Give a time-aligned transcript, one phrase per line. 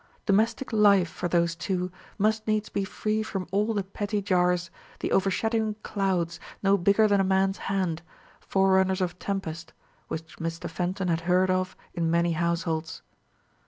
[0.25, 5.11] Domestic life for those two must needs be free from all the petty jars, the
[5.11, 8.01] overshadowing clouds no bigger than a man's hand,
[8.39, 9.73] forerunners of tempest,
[10.07, 10.67] which Mr.
[10.67, 13.03] Fenton had heard of in many households.